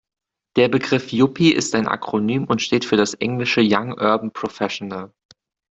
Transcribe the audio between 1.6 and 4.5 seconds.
ein Akronym und steht für das englische young urban